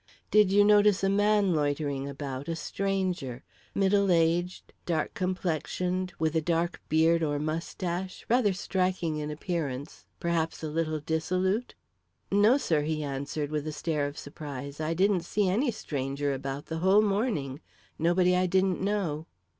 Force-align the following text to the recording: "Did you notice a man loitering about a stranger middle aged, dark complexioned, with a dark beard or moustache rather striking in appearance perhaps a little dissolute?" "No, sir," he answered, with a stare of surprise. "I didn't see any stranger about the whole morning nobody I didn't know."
"Did 0.31 0.51
you 0.51 0.65
notice 0.65 1.03
a 1.03 1.09
man 1.11 1.53
loitering 1.53 2.09
about 2.09 2.47
a 2.47 2.55
stranger 2.55 3.43
middle 3.75 4.11
aged, 4.11 4.73
dark 4.87 5.13
complexioned, 5.13 6.11
with 6.17 6.35
a 6.35 6.41
dark 6.41 6.81
beard 6.89 7.21
or 7.21 7.37
moustache 7.37 8.25
rather 8.27 8.51
striking 8.51 9.17
in 9.17 9.29
appearance 9.29 10.07
perhaps 10.19 10.63
a 10.63 10.69
little 10.69 10.99
dissolute?" 11.01 11.75
"No, 12.31 12.57
sir," 12.57 12.81
he 12.81 13.03
answered, 13.03 13.51
with 13.51 13.67
a 13.67 13.71
stare 13.71 14.07
of 14.07 14.17
surprise. 14.17 14.79
"I 14.79 14.95
didn't 14.95 15.21
see 15.21 15.47
any 15.47 15.69
stranger 15.69 16.33
about 16.33 16.65
the 16.65 16.79
whole 16.79 17.03
morning 17.03 17.61
nobody 17.99 18.35
I 18.35 18.47
didn't 18.47 18.81
know." 18.81 19.27